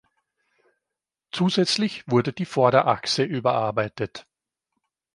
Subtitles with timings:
[1.29, 4.25] Zusätzlich wurde die Vorderachse überarbeitet.